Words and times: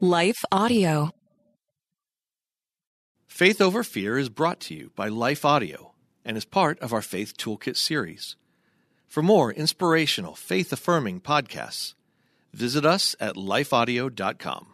Life 0.00 0.44
Audio. 0.52 1.10
Faith 3.26 3.62
Over 3.62 3.82
Fear 3.82 4.18
is 4.18 4.28
brought 4.28 4.60
to 4.60 4.74
you 4.74 4.90
by 4.94 5.08
Life 5.08 5.42
Audio 5.42 5.94
and 6.22 6.36
is 6.36 6.44
part 6.44 6.78
of 6.80 6.92
our 6.92 7.00
Faith 7.00 7.38
Toolkit 7.38 7.78
series. 7.78 8.36
For 9.06 9.22
more 9.22 9.50
inspirational, 9.50 10.34
faith 10.34 10.70
affirming 10.70 11.22
podcasts, 11.22 11.94
visit 12.52 12.84
us 12.84 13.16
at 13.20 13.36
lifeaudio.com. 13.36 14.66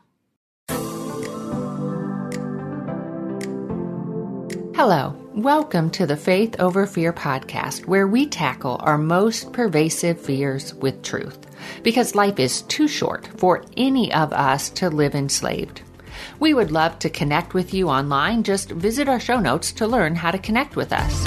Hello, 4.75 5.21
welcome 5.34 5.88
to 5.88 6.04
the 6.04 6.16
Faith 6.16 6.56
Over 6.58 6.86
Fear 6.86 7.14
podcast, 7.14 7.86
where 7.86 8.06
we 8.06 8.26
tackle 8.26 8.76
our 8.80 8.98
most 8.98 9.50
pervasive 9.54 10.20
fears 10.20 10.74
with 10.74 11.02
truth, 11.02 11.38
because 11.82 12.14
life 12.14 12.38
is 12.38 12.60
too 12.62 12.86
short 12.86 13.26
for 13.38 13.64
any 13.74 14.12
of 14.12 14.34
us 14.34 14.68
to 14.71 14.90
live 14.90 15.14
enslaved. 15.14 15.80
We 16.38 16.52
would 16.52 16.71
love 16.71 16.98
to 16.98 17.08
connect 17.08 17.54
with 17.54 17.72
you 17.72 17.88
online. 17.88 18.43
Just 18.43 18.72
visit 18.72 19.08
our 19.08 19.18
show 19.18 19.40
notes 19.40 19.72
to 19.72 19.86
learn 19.86 20.16
how 20.16 20.32
to 20.32 20.38
connect 20.38 20.76
with 20.76 20.93
us. 20.93 21.26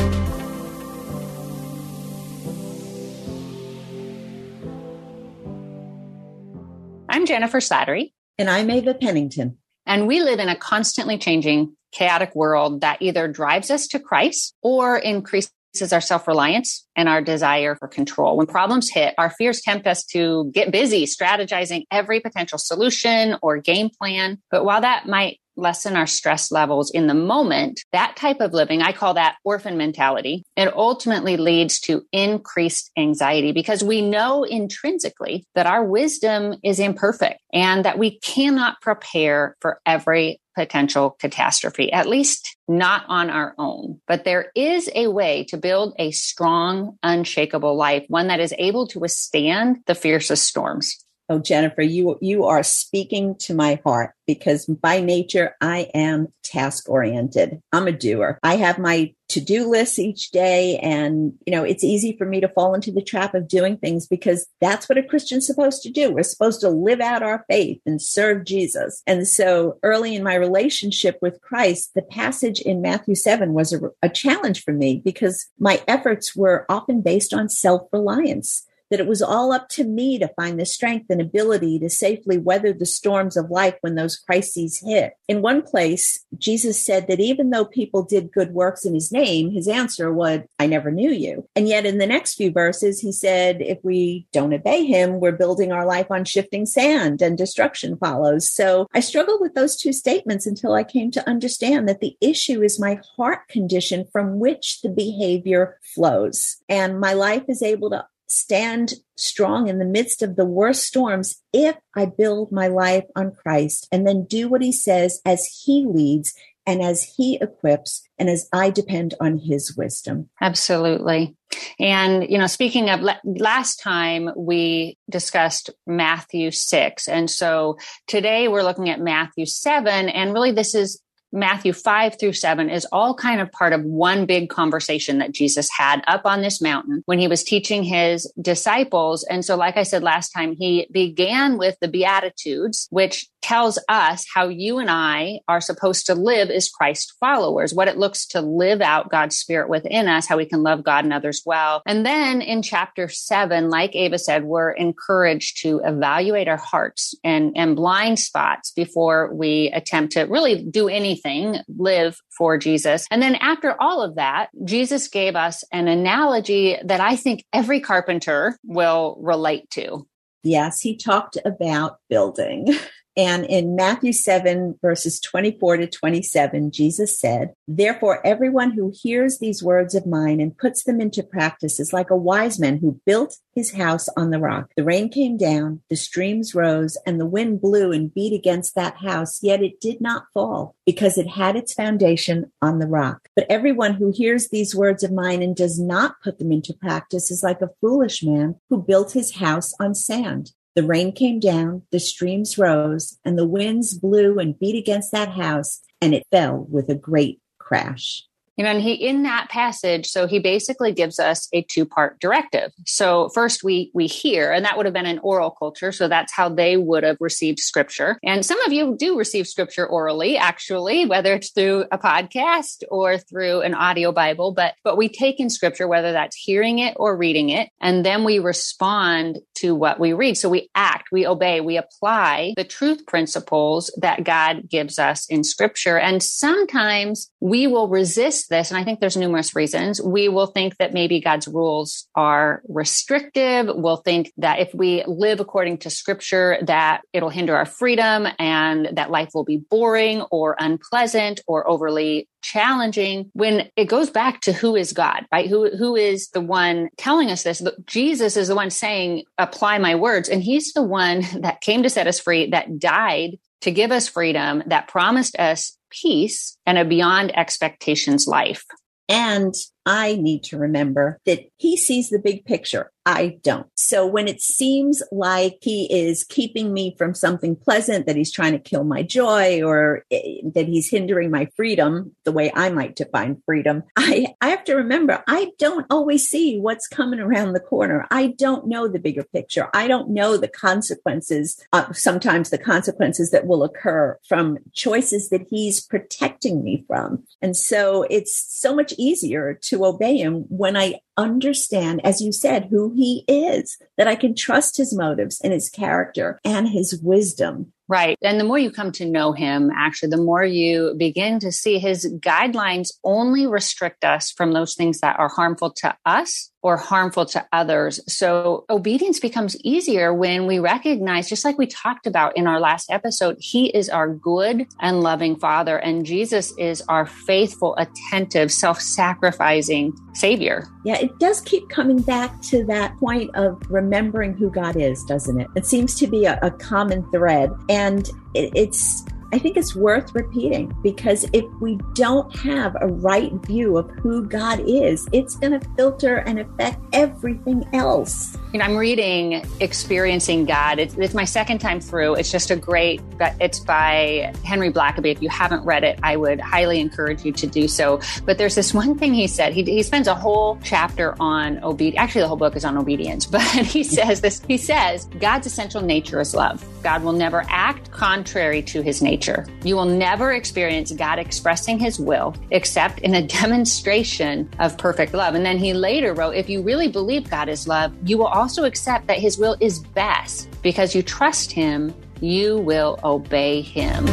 I'm 7.09 7.25
Jennifer 7.25 7.59
Slattery. 7.59 8.13
And 8.37 8.51
I'm 8.51 8.69
Ava 8.69 8.93
Pennington. 8.93 9.57
And 9.87 10.07
we 10.07 10.19
live 10.19 10.39
in 10.39 10.49
a 10.49 10.55
constantly 10.55 11.17
changing, 11.17 11.75
chaotic 11.95 12.35
world 12.35 12.81
that 12.81 13.01
either 13.01 13.27
drives 13.27 13.71
us 13.71 13.87
to 13.87 13.99
Christ 13.99 14.53
or 14.61 14.97
increases 14.97 15.51
our 15.91 16.01
self 16.01 16.27
reliance 16.27 16.85
and 16.95 17.09
our 17.09 17.21
desire 17.21 17.75
for 17.75 17.87
control. 17.87 18.37
When 18.37 18.47
problems 18.47 18.89
hit, 18.89 19.13
our 19.17 19.29
fears 19.29 19.61
tempt 19.61 19.87
us 19.87 20.03
to 20.07 20.51
get 20.53 20.71
busy 20.71 21.05
strategizing 21.05 21.83
every 21.91 22.19
potential 22.19 22.57
solution 22.57 23.37
or 23.41 23.57
game 23.57 23.89
plan. 23.89 24.39
But 24.51 24.63
while 24.63 24.81
that 24.81 25.07
might 25.07 25.39
lessen 25.57 25.95
our 25.95 26.07
stress 26.07 26.51
levels 26.51 26.91
in 26.91 27.07
the 27.07 27.13
moment, 27.13 27.81
that 27.93 28.15
type 28.15 28.41
of 28.41 28.53
living, 28.53 28.81
I 28.81 28.91
call 28.91 29.13
that 29.13 29.37
orphan 29.43 29.77
mentality. 29.77 30.43
It 30.55 30.73
ultimately 30.75 31.37
leads 31.37 31.79
to 31.81 32.05
increased 32.11 32.91
anxiety 32.97 33.51
because 33.51 33.83
we 33.83 34.01
know 34.01 34.43
intrinsically 34.43 35.45
that 35.55 35.65
our 35.65 35.83
wisdom 35.83 36.55
is 36.63 36.79
imperfect 36.79 37.39
and 37.53 37.85
that 37.85 37.97
we 37.97 38.19
cannot 38.19 38.81
prepare 38.81 39.55
for 39.61 39.79
every 39.85 40.39
potential 40.55 41.11
catastrophe, 41.11 41.91
at 41.91 42.07
least 42.07 42.55
not 42.67 43.03
on 43.07 43.29
our 43.29 43.53
own. 43.57 44.01
But 44.07 44.23
there 44.23 44.51
is 44.55 44.89
a 44.95 45.07
way 45.07 45.45
to 45.49 45.57
build 45.57 45.93
a 45.99 46.11
strong, 46.11 46.97
unshakable 47.03 47.75
life, 47.75 48.05
one 48.07 48.27
that 48.27 48.39
is 48.39 48.53
able 48.57 48.87
to 48.87 48.99
withstand 48.99 49.77
the 49.85 49.95
fiercest 49.95 50.43
storms. 50.43 51.04
Oh, 51.27 51.39
Jennifer, 51.39 51.81
you 51.81 52.17
you 52.21 52.45
are 52.45 52.61
speaking 52.61 53.35
to 53.39 53.55
my 53.55 53.79
heart 53.83 54.11
because 54.27 54.65
by 54.65 55.01
nature 55.01 55.55
I 55.59 55.89
am 55.93 56.27
task 56.43 56.87
oriented. 56.87 57.61
I'm 57.71 57.87
a 57.87 57.91
doer. 57.91 58.39
I 58.43 58.57
have 58.57 58.77
my 58.77 59.13
to-do 59.27 59.67
list 59.67 59.97
each 59.97 60.29
day 60.29 60.77
and 60.77 61.33
you 61.47 61.51
know, 61.51 61.63
it's 61.63 61.83
easy 61.83 62.15
for 62.15 62.25
me 62.25 62.41
to 62.41 62.47
fall 62.49 62.75
into 62.75 62.91
the 62.91 63.01
trap 63.01 63.33
of 63.33 63.47
doing 63.47 63.77
things 63.77 64.05
because 64.05 64.45
that's 64.61 64.87
what 64.87 64.99
a 64.99 65.03
Christian's 65.03 65.47
supposed 65.47 65.81
to 65.81 65.91
do. 65.91 66.11
We're 66.11 66.21
supposed 66.21 66.61
to 66.61 66.69
live 66.69 67.01
out 67.01 67.23
our 67.23 67.43
faith 67.49 67.81
and 67.87 67.99
serve 67.99 68.45
Jesus. 68.45 69.01
And 69.07 69.27
so 69.27 69.79
early 69.81 70.15
in 70.15 70.23
my 70.23 70.35
relationship 70.35 71.17
with 71.23 71.41
Christ, 71.41 71.91
the 71.95 72.03
passage 72.03 72.61
in 72.61 72.81
Matthew 72.81 73.15
7 73.15 73.53
was 73.53 73.73
a, 73.73 73.79
a 74.03 74.09
challenge 74.09 74.63
for 74.63 74.73
me 74.73 75.01
because 75.03 75.47
my 75.57 75.81
efforts 75.87 76.35
were 76.35 76.67
often 76.69 77.01
based 77.01 77.33
on 77.33 77.49
self-reliance 77.49 78.67
that 78.91 78.99
it 78.99 79.07
was 79.07 79.21
all 79.21 79.51
up 79.51 79.69
to 79.69 79.83
me 79.83 80.19
to 80.19 80.27
find 80.35 80.59
the 80.59 80.65
strength 80.65 81.07
and 81.09 81.21
ability 81.21 81.79
to 81.79 81.89
safely 81.89 82.37
weather 82.37 82.73
the 82.73 82.85
storms 82.85 83.37
of 83.37 83.49
life 83.49 83.75
when 83.81 83.95
those 83.95 84.17
crises 84.17 84.81
hit. 84.85 85.13
In 85.27 85.41
one 85.41 85.61
place, 85.61 86.23
Jesus 86.37 86.83
said 86.83 87.07
that 87.07 87.19
even 87.19 87.49
though 87.49 87.65
people 87.65 88.03
did 88.03 88.31
good 88.31 88.51
works 88.51 88.85
in 88.85 88.93
his 88.93 89.11
name, 89.11 89.51
his 89.51 89.67
answer 89.67 90.13
was, 90.13 90.41
I 90.59 90.67
never 90.67 90.91
knew 90.91 91.11
you. 91.11 91.47
And 91.55 91.67
yet 91.67 91.85
in 91.85 91.97
the 91.97 92.07
next 92.07 92.35
few 92.35 92.51
verses, 92.51 92.99
he 92.99 93.11
said, 93.11 93.61
if 93.61 93.79
we 93.83 94.27
don't 94.31 94.53
obey 94.53 94.85
him, 94.85 95.19
we're 95.19 95.31
building 95.31 95.71
our 95.71 95.85
life 95.85 96.11
on 96.11 96.25
shifting 96.25 96.65
sand 96.65 97.21
and 97.21 97.37
destruction 97.37 97.97
follows. 97.97 98.49
So 98.49 98.87
I 98.93 98.99
struggled 98.99 99.41
with 99.41 99.55
those 99.55 99.75
two 99.75 99.93
statements 99.93 100.45
until 100.45 100.73
I 100.73 100.83
came 100.83 101.11
to 101.11 101.27
understand 101.27 101.87
that 101.87 102.01
the 102.01 102.17
issue 102.21 102.61
is 102.61 102.79
my 102.79 102.99
heart 103.15 103.47
condition 103.47 104.05
from 104.11 104.39
which 104.39 104.81
the 104.81 104.89
behavior 104.89 105.79
flows. 105.81 106.57
And 106.69 106.99
my 106.99 107.13
life 107.13 107.43
is 107.47 107.61
able 107.61 107.89
to 107.91 108.05
stand 108.27 108.93
strong 109.15 109.67
in 109.67 109.79
the 109.79 109.85
midst 109.85 110.21
of 110.21 110.35
the 110.35 110.45
worst 110.45 110.83
storms 110.83 111.41
if 111.53 111.75
I 111.95 112.05
build 112.05 112.51
my 112.51 112.67
life 112.67 113.05
on 113.15 113.31
Christ 113.31 113.87
and 113.91 114.05
then 114.05 114.25
do 114.25 114.47
what 114.49 114.61
he 114.61 114.71
says 114.71 115.21
as 115.25 115.61
he 115.65 115.85
leads 115.87 116.33
and 116.65 116.81
as 116.81 117.03
he 117.03 117.37
equips 117.39 118.01
and 118.17 118.29
as 118.29 118.49
I 118.51 118.69
depend 118.71 119.13
on 119.21 119.37
his 119.37 119.75
wisdom. 119.77 120.29
Absolutely. 120.41 121.35
And, 121.79 122.29
you 122.29 122.37
know, 122.37 122.47
speaking 122.47 122.89
of 122.89 123.01
last 123.23 123.79
time 123.79 124.31
we 124.35 124.97
discussed 125.09 125.69
Matthew 125.85 126.51
6. 126.51 127.07
And 127.07 127.29
so 127.29 127.77
today 128.07 128.47
we're 128.47 128.63
looking 128.63 128.89
at 128.89 128.99
Matthew 128.99 129.45
7. 129.45 130.09
And 130.09 130.33
really 130.33 130.51
this 130.51 130.73
is 130.73 130.99
Matthew 131.35 131.73
5 131.73 132.17
through 132.19 132.33
7 132.33 132.69
is 132.69 132.87
all 132.91 133.13
kind 133.13 133.41
of 133.41 133.51
part 133.51 133.73
of 133.73 133.83
one 133.83 134.25
big 134.25 134.49
conversation 134.49 135.19
that 135.19 135.33
Jesus 135.33 135.69
had 135.69 136.01
up 136.07 136.25
on 136.25 136.41
this 136.41 136.61
mountain 136.61 137.03
when 137.05 137.19
he 137.19 137.27
was 137.27 137.43
teaching 137.43 137.83
his 137.83 138.31
disciples. 138.41 139.25
And 139.29 139.43
so, 139.43 139.55
like 139.55 139.77
I 139.77 139.83
said 139.83 140.01
last 140.01 140.29
time, 140.29 140.55
he 140.55 140.87
began 140.91 141.57
with 141.57 141.77
the 141.81 141.87
Beatitudes, 141.87 142.87
which 142.89 143.27
tells 143.45 143.77
us 143.87 144.25
how 144.33 144.47
you 144.47 144.79
and 144.79 144.89
I 144.89 145.39
are 145.47 145.61
supposed 145.61 146.07
to 146.07 146.15
live 146.15 146.49
as 146.49 146.67
Christ 146.67 147.13
followers, 147.19 147.75
what 147.75 147.87
it 147.87 147.95
looks 147.95 148.25
to 148.29 148.41
live 148.41 148.81
out 148.81 149.11
God's 149.11 149.37
spirit 149.37 149.69
within 149.69 150.07
us, 150.07 150.25
how 150.25 150.37
we 150.37 150.47
can 150.47 150.63
love 150.63 150.83
God 150.83 151.03
and 151.03 151.13
others 151.13 151.43
well. 151.45 151.83
And 151.85 152.03
then 152.03 152.41
in 152.41 152.63
chapter 152.63 153.07
seven, 153.07 153.69
like 153.69 153.95
Ava 153.95 154.17
said, 154.17 154.45
we're 154.45 154.71
encouraged 154.71 155.61
to 155.61 155.79
evaluate 155.85 156.47
our 156.47 156.57
hearts 156.57 157.13
and, 157.23 157.53
and 157.55 157.75
blind 157.75 158.17
spots 158.17 158.71
before 158.71 159.31
we 159.31 159.69
attempt 159.75 160.13
to 160.13 160.23
really 160.23 160.63
do 160.63 160.89
anything, 160.89 161.57
live 161.67 162.17
for 162.35 162.57
Jesus. 162.57 163.05
And 163.11 163.21
then 163.21 163.35
after 163.35 163.79
all 163.79 164.01
of 164.01 164.15
that, 164.15 164.47
Jesus 164.63 165.07
gave 165.07 165.35
us 165.35 165.63
an 165.71 165.87
analogy 165.87 166.77
that 166.83 166.99
I 166.99 167.15
think 167.15 167.45
every 167.53 167.79
carpenter 167.79 168.57
will 168.63 169.19
relate 169.21 169.69
to. 169.71 170.07
Yes, 170.41 170.81
he 170.81 170.97
talked 170.97 171.37
about 171.45 171.97
building. 172.09 172.73
And 173.17 173.45
in 173.45 173.75
Matthew 173.75 174.11
7, 174.11 174.77
verses 174.81 175.19
24 175.21 175.77
to 175.77 175.87
27, 175.87 176.71
Jesus 176.71 177.17
said, 177.17 177.53
Therefore, 177.67 178.25
everyone 178.25 178.71
who 178.71 178.91
hears 178.93 179.39
these 179.39 179.63
words 179.63 179.95
of 179.95 180.05
mine 180.05 180.41
and 180.41 180.57
puts 180.57 180.83
them 180.83 180.99
into 180.99 181.23
practice 181.23 181.79
is 181.79 181.93
like 181.93 182.09
a 182.09 182.17
wise 182.17 182.59
man 182.59 182.77
who 182.77 182.99
built 183.05 183.37
his 183.53 183.73
house 183.73 184.09
on 184.17 184.31
the 184.31 184.39
rock. 184.39 184.71
The 184.75 184.83
rain 184.83 185.09
came 185.09 185.37
down, 185.37 185.81
the 185.89 185.95
streams 185.95 186.53
rose, 186.53 186.97
and 187.05 187.19
the 187.19 187.25
wind 187.25 187.61
blew 187.61 187.93
and 187.93 188.13
beat 188.13 188.33
against 188.33 188.75
that 188.75 188.97
house, 188.97 189.41
yet 189.41 189.63
it 189.63 189.79
did 189.79 190.01
not 190.01 190.25
fall 190.33 190.75
because 190.85 191.17
it 191.17 191.27
had 191.27 191.55
its 191.55 191.73
foundation 191.73 192.51
on 192.61 192.79
the 192.79 192.87
rock. 192.87 193.29
But 193.35 193.45
everyone 193.49 193.93
who 193.93 194.11
hears 194.13 194.49
these 194.49 194.75
words 194.75 195.03
of 195.03 195.13
mine 195.13 195.41
and 195.41 195.55
does 195.55 195.79
not 195.79 196.15
put 196.21 196.37
them 196.37 196.51
into 196.51 196.73
practice 196.73 197.31
is 197.31 197.43
like 197.43 197.61
a 197.61 197.71
foolish 197.79 198.23
man 198.23 198.55
who 198.69 198.83
built 198.83 199.13
his 199.13 199.35
house 199.35 199.73
on 199.79 199.95
sand. 199.95 200.51
The 200.75 200.83
rain 200.83 201.13
came 201.13 201.39
down, 201.39 201.83
the 201.91 202.01
streams 202.01 202.57
rose, 202.57 203.17
and 203.23 203.37
the 203.37 203.47
winds 203.47 203.93
blew 203.93 204.39
and 204.39 204.59
beat 204.59 204.77
against 204.77 205.13
that 205.13 205.29
house, 205.29 205.81
and 206.01 206.13
it 206.13 206.27
fell 206.31 206.67
with 206.69 206.89
a 206.89 206.95
great 206.95 207.39
crash. 207.59 208.23
You 208.57 208.63
know, 208.63 208.71
and 208.71 208.81
he 208.81 208.93
in 208.93 209.23
that 209.23 209.49
passage, 209.49 210.07
so 210.07 210.27
he 210.27 210.39
basically 210.39 210.93
gives 210.93 211.19
us 211.19 211.49
a 211.51 211.61
two-part 211.63 212.19
directive. 212.19 212.71
So 212.85 213.29
first 213.29 213.63
we 213.63 213.91
we 213.93 214.07
hear, 214.07 214.51
and 214.51 214.63
that 214.63 214.77
would 214.77 214.85
have 214.85 214.93
been 214.93 215.05
an 215.05 215.19
oral 215.19 215.51
culture, 215.51 215.91
so 215.91 216.07
that's 216.07 216.33
how 216.33 216.49
they 216.49 216.77
would 216.77 217.03
have 217.03 217.17
received 217.19 217.59
scripture. 217.59 218.17
And 218.23 218.45
some 218.45 218.61
of 218.61 218.71
you 218.71 218.95
do 218.97 219.17
receive 219.17 219.47
scripture 219.47 219.85
orally, 219.85 220.37
actually, 220.37 221.05
whether 221.05 221.33
it's 221.33 221.51
through 221.51 221.85
a 221.91 221.97
podcast 221.97 222.83
or 222.89 223.17
through 223.17 223.61
an 223.61 223.73
audio 223.73 224.11
Bible, 224.11 224.53
but 224.53 224.75
but 224.83 224.97
we 224.97 225.09
take 225.09 225.39
in 225.39 225.49
scripture, 225.49 225.87
whether 225.87 226.13
that's 226.13 226.35
hearing 226.35 226.79
it 226.79 226.93
or 226.97 227.17
reading 227.17 227.49
it, 227.49 227.69
and 227.81 228.05
then 228.05 228.23
we 228.23 228.39
respond 228.39 229.39
to 229.55 229.75
what 229.75 229.99
we 229.99 230.13
read. 230.13 230.37
So 230.37 230.49
we 230.49 230.69
act, 230.75 231.09
we 231.11 231.27
obey, 231.27 231.59
we 231.59 231.77
apply 231.77 232.53
the 232.55 232.63
truth 232.63 233.05
principles 233.05 233.91
that 234.01 234.23
God 234.23 234.69
gives 234.69 234.99
us 234.99 235.25
in 235.29 235.43
scripture. 235.43 235.97
And 235.97 236.21
sometimes 236.21 237.31
we 237.39 237.67
will 237.67 237.87
resist 237.87 238.44
this, 238.47 238.71
and 238.71 238.77
I 238.77 238.83
think 238.83 238.99
there's 238.99 239.17
numerous 239.17 239.55
reasons. 239.55 240.01
We 240.01 240.29
will 240.29 240.47
think 240.47 240.77
that 240.77 240.93
maybe 240.93 241.19
God's 241.19 241.47
rules 241.47 242.07
are 242.15 242.61
restrictive. 242.67 243.67
We'll 243.69 243.97
think 243.97 244.31
that 244.37 244.59
if 244.59 244.73
we 244.73 245.03
live 245.05 245.39
according 245.39 245.79
to 245.79 245.89
scripture, 245.89 246.57
that 246.63 247.01
it'll 247.13 247.29
hinder 247.29 247.55
our 247.55 247.65
freedom 247.65 248.27
and 248.39 248.89
that 248.93 249.11
life 249.11 249.29
will 249.33 249.43
be 249.43 249.57
boring 249.57 250.21
or 250.31 250.55
unpleasant 250.59 251.41
or 251.47 251.67
overly 251.67 252.27
challenging 252.41 253.31
when 253.33 253.69
it 253.75 253.85
goes 253.85 254.09
back 254.09 254.41
to 254.41 254.53
who 254.53 254.75
is 254.75 254.93
God, 254.93 255.25
right? 255.31 255.49
Who, 255.49 255.75
who 255.75 255.95
is 255.95 256.29
the 256.29 256.41
one 256.41 256.89
telling 256.97 257.31
us 257.31 257.43
this? 257.43 257.65
Jesus 257.87 258.37
is 258.37 258.47
the 258.47 258.55
one 258.55 258.69
saying, 258.69 259.23
apply 259.37 259.79
my 259.79 259.95
words. 259.95 260.29
And 260.29 260.43
he's 260.43 260.73
the 260.73 260.83
one 260.83 261.23
that 261.41 261.61
came 261.61 261.83
to 261.83 261.89
set 261.89 262.07
us 262.07 262.19
free, 262.19 262.51
that 262.51 262.79
died 262.79 263.37
to 263.61 263.71
give 263.71 263.91
us 263.91 264.07
freedom 264.07 264.61
that 264.67 264.87
promised 264.87 265.37
us 265.39 265.74
peace 265.89 266.57
and 266.65 266.77
a 266.77 266.85
beyond 266.85 267.37
expectations 267.37 268.27
life. 268.27 268.63
And 269.07 269.53
I 269.85 270.15
need 270.15 270.43
to 270.45 270.57
remember 270.57 271.19
that 271.25 271.41
he 271.57 271.77
sees 271.77 272.09
the 272.09 272.19
big 272.19 272.45
picture. 272.45 272.91
I 273.05 273.37
don't. 273.43 273.67
So 273.75 274.07
when 274.07 274.27
it 274.27 274.41
seems 274.41 275.03
like 275.11 275.59
he 275.61 275.85
is 275.93 276.23
keeping 276.23 276.73
me 276.73 276.95
from 276.97 277.13
something 277.13 277.55
pleasant, 277.55 278.07
that 278.07 278.15
he's 278.15 278.31
trying 278.31 278.53
to 278.53 278.59
kill 278.59 278.83
my 278.83 279.03
joy 279.03 279.61
or 279.61 280.05
eh, 280.09 280.41
that 280.55 280.67
he's 280.67 280.89
hindering 280.89 281.29
my 281.29 281.47
freedom, 281.55 282.15
the 282.23 282.31
way 282.31 282.51
I 282.55 282.71
might 282.71 282.95
define 282.95 283.41
freedom, 283.45 283.83
I, 283.95 284.33
I 284.41 284.49
have 284.49 284.63
to 284.65 284.75
remember 284.75 285.23
I 285.27 285.51
don't 285.59 285.85
always 285.91 286.27
see 286.27 286.59
what's 286.59 286.87
coming 286.87 287.19
around 287.19 287.53
the 287.53 287.59
corner. 287.59 288.07
I 288.09 288.27
don't 288.27 288.67
know 288.67 288.87
the 288.87 288.99
bigger 288.99 289.23
picture. 289.23 289.69
I 289.75 289.87
don't 289.87 290.09
know 290.09 290.35
the 290.37 290.47
consequences, 290.47 291.63
uh, 291.73 291.93
sometimes 291.93 292.49
the 292.49 292.57
consequences 292.57 293.29
that 293.29 293.45
will 293.45 293.63
occur 293.63 294.17
from 294.27 294.57
choices 294.73 295.29
that 295.29 295.45
he's 295.47 295.79
protecting 295.79 296.63
me 296.63 296.83
from. 296.87 297.23
And 297.39 297.55
so 297.55 298.07
it's 298.09 298.35
so 298.35 298.75
much 298.75 298.93
easier 298.97 299.53
to 299.63 299.74
obey 299.83 300.17
him 300.17 300.45
when 300.49 300.77
I 300.77 300.99
understand, 301.17 302.05
as 302.05 302.21
you 302.21 302.31
said, 302.31 302.67
who 302.69 302.93
he 302.95 303.25
is, 303.27 303.77
that 303.97 304.07
I 304.07 304.15
can 304.15 304.35
trust 304.35 304.77
his 304.77 304.95
motives 304.95 305.41
and 305.41 305.51
his 305.51 305.69
character 305.69 306.39
and 306.45 306.69
his 306.69 306.99
wisdom. 307.01 307.73
Right. 307.87 308.17
And 308.23 308.39
the 308.39 308.43
more 308.43 308.57
you 308.57 308.71
come 308.71 308.91
to 308.93 309.05
know 309.05 309.31
him, 309.31 309.69
actually, 309.75 310.09
the 310.09 310.17
more 310.17 310.43
you 310.43 310.95
begin 310.97 311.39
to 311.39 311.51
see 311.51 311.77
his 311.77 312.11
guidelines 312.19 312.89
only 313.03 313.45
restrict 313.45 314.03
us 314.03 314.31
from 314.31 314.53
those 314.53 314.73
things 314.73 315.01
that 315.01 315.19
are 315.19 315.29
harmful 315.29 315.71
to 315.71 315.95
us 316.05 316.51
or 316.65 316.77
harmful 316.77 317.27
to 317.27 317.45
others. 317.53 317.99
So 318.11 318.65
obedience 318.71 319.19
becomes 319.19 319.55
easier 319.63 320.11
when 320.11 320.47
we 320.47 320.57
recognize, 320.57 321.29
just 321.29 321.45
like 321.45 321.59
we 321.59 321.67
talked 321.67 322.07
about 322.07 322.35
in 322.35 322.47
our 322.47 322.59
last 322.59 322.89
episode, 322.89 323.37
he 323.39 323.67
is 323.67 323.87
our 323.87 324.11
good 324.11 324.65
and 324.79 325.01
loving 325.01 325.35
father. 325.35 325.77
And 325.77 326.03
Jesus 326.03 326.57
is 326.57 326.81
our 326.89 327.05
faithful, 327.05 327.75
attentive, 327.77 328.51
self 328.51 328.81
sacrificing 328.81 329.93
savior. 330.15 330.67
Yeah, 330.85 330.97
it 330.97 331.19
does 331.19 331.39
keep 331.39 331.69
coming 331.69 332.01
back 332.01 332.41
to 332.49 332.65
that 332.65 332.97
point 332.97 333.29
of 333.35 333.61
remembering 333.69 334.33
who 334.33 334.49
God 334.49 334.75
is, 334.75 335.03
doesn't 335.03 335.39
it? 335.39 335.47
It 335.55 335.67
seems 335.67 335.93
to 335.99 336.07
be 336.07 336.25
a, 336.25 336.39
a 336.41 336.49
common 336.49 337.07
thread. 337.11 337.51
And 337.69 338.09
it, 338.33 338.51
it's 338.55 339.05
I 339.35 339.37
think 339.37 339.57
it's 339.57 339.75
worth 339.75 340.15
repeating 340.15 340.73
because 340.81 341.25
if 341.33 341.43
we 341.59 341.77
don't 341.93 342.33
have 342.37 342.73
a 342.79 342.87
right 342.87 343.33
view 343.45 343.75
of 343.75 343.91
who 344.01 344.25
God 344.25 344.61
is, 344.65 345.09
it's 345.11 345.35
going 345.35 345.59
to 345.59 345.69
filter 345.75 346.19
and 346.19 346.39
affect 346.39 346.79
everything 346.93 347.67
else. 347.73 348.37
Know, 348.53 348.63
I'm 348.63 348.77
reading 348.77 349.45
Experiencing 349.59 350.45
God. 350.45 350.79
It's, 350.79 350.95
it's, 350.95 351.13
my 351.13 351.25
second 351.25 351.59
time 351.59 351.81
through. 351.81 352.15
It's 352.15 352.31
just 352.31 352.49
a 352.49 352.55
great, 352.55 353.01
it's 353.41 353.59
by 353.59 354.33
Henry 354.45 354.71
Blackaby. 354.71 355.11
If 355.11 355.21
you 355.21 355.27
haven't 355.27 355.65
read 355.65 355.83
it, 355.83 355.99
I 356.01 356.15
would 356.15 356.39
highly 356.39 356.79
encourage 356.79 357.25
you 357.25 357.33
to 357.33 357.45
do 357.45 357.67
so. 357.67 357.99
But 358.23 358.37
there's 358.37 358.55
this 358.55 358.73
one 358.73 358.97
thing 358.97 359.13
he 359.13 359.27
said. 359.27 359.51
He, 359.51 359.63
he 359.63 359.83
spends 359.83 360.07
a 360.07 360.15
whole 360.15 360.57
chapter 360.63 361.13
on 361.19 361.61
obedience. 361.61 361.99
Actually, 361.99 362.21
the 362.21 362.27
whole 362.29 362.37
book 362.37 362.55
is 362.55 362.63
on 362.63 362.77
obedience, 362.77 363.25
but 363.25 363.41
he 363.41 363.83
says 363.83 364.21
this, 364.21 364.41
he 364.47 364.57
says, 364.57 365.09
God's 365.19 365.45
essential 365.45 365.81
nature 365.81 366.21
is 366.21 366.33
love. 366.33 366.63
God 366.81 367.03
will 367.03 367.11
never 367.11 367.43
act 367.49 367.91
contrary 367.91 368.61
to 368.61 368.81
his 368.81 369.01
nature 369.01 369.24
You 369.63 369.75
will 369.75 369.85
never 369.85 370.33
experience 370.33 370.91
God 370.91 371.19
expressing 371.19 371.79
his 371.79 371.99
will 371.99 372.35
except 372.51 372.99
in 372.99 373.15
a 373.15 373.21
demonstration 373.41 374.49
of 374.59 374.77
perfect 374.77 375.13
love. 375.13 375.35
And 375.35 375.45
then 375.45 375.57
he 375.57 375.73
later 375.73 376.13
wrote, 376.13 376.35
if 376.35 376.49
you 376.49 376.61
really 376.61 376.87
believe 376.87 377.29
God 377.29 377.49
is 377.49 377.67
love, 377.67 377.93
you 378.03 378.17
will 378.17 378.27
also 378.27 378.65
accept 378.65 379.07
that 379.07 379.17
his 379.17 379.37
will 379.37 379.57
is 379.59 379.79
best 379.79 380.49
because 380.61 380.95
you 380.95 381.01
trust 381.01 381.51
him, 381.51 381.93
you 382.21 382.59
will 382.59 382.99
obey 383.03 383.61
him. 383.61 384.05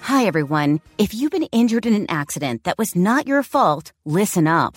Hi, 0.00 0.26
everyone. 0.26 0.80
If 0.96 1.12
you've 1.12 1.32
been 1.32 1.48
injured 1.50 1.86
in 1.86 1.94
an 1.94 2.06
accident 2.08 2.64
that 2.64 2.78
was 2.78 2.94
not 2.94 3.26
your 3.26 3.42
fault, 3.42 3.92
listen 4.04 4.46
up 4.46 4.76